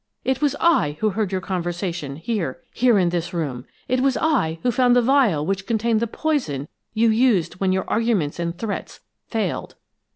It 0.25 0.41
was 0.41 0.55
I 0.59 0.97
who 0.99 1.11
heard 1.11 1.31
your 1.31 1.41
conversation 1.41 2.15
here 2.15 2.59
in 2.73 3.09
this 3.09 3.35
room; 3.35 3.67
it 3.87 3.99
was 4.01 4.17
I 4.17 4.57
who 4.63 4.71
found 4.71 4.95
the 4.95 5.01
vial 5.03 5.45
which 5.45 5.67
contained 5.67 5.99
the 5.99 6.07
poison 6.07 6.67
you 6.95 7.09
used 7.09 7.59
when 7.59 7.71
your 7.71 7.87
arguments 7.87 8.39
and 8.39 8.57
threats 8.57 9.01
failed! 9.27 9.75